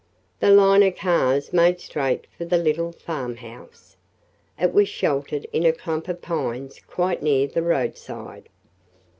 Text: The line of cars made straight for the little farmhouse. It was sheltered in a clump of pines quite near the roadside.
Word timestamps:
The 0.39 0.49
line 0.49 0.81
of 0.81 0.95
cars 0.95 1.53
made 1.53 1.79
straight 1.79 2.25
for 2.35 2.43
the 2.43 2.57
little 2.57 2.91
farmhouse. 2.91 3.97
It 4.59 4.73
was 4.73 4.89
sheltered 4.89 5.45
in 5.53 5.63
a 5.63 5.71
clump 5.73 6.07
of 6.07 6.23
pines 6.23 6.79
quite 6.87 7.21
near 7.21 7.45
the 7.45 7.61
roadside. 7.61 8.49